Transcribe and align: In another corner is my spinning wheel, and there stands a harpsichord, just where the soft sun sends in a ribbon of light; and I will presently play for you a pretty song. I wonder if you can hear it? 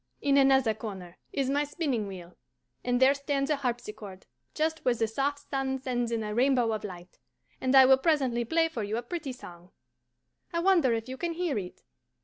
In 0.19 0.35
another 0.35 0.73
corner 0.73 1.19
is 1.31 1.47
my 1.47 1.63
spinning 1.63 2.07
wheel, 2.07 2.35
and 2.83 2.99
there 2.99 3.13
stands 3.13 3.51
a 3.51 3.57
harpsichord, 3.57 4.25
just 4.55 4.83
where 4.83 4.95
the 4.95 5.07
soft 5.07 5.47
sun 5.51 5.77
sends 5.77 6.11
in 6.11 6.23
a 6.23 6.33
ribbon 6.33 6.57
of 6.71 6.83
light; 6.83 7.19
and 7.61 7.75
I 7.75 7.85
will 7.85 7.99
presently 7.99 8.43
play 8.43 8.67
for 8.67 8.81
you 8.81 8.97
a 8.97 9.03
pretty 9.03 9.31
song. 9.31 9.69
I 10.51 10.59
wonder 10.59 10.91
if 10.95 11.07
you 11.07 11.17
can 11.17 11.33
hear 11.33 11.55
it? 11.59 11.83